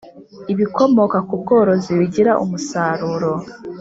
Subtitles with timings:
[0.53, 3.31] Ibikomoka ku bworozi bigira umusaruro.